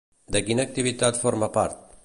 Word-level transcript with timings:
De 0.35 0.39
quina 0.47 0.65
activitat 0.69 1.23
forma 1.27 1.53
part? 1.61 1.81